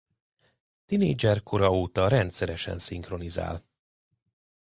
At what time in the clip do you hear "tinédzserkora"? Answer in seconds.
0.85-1.71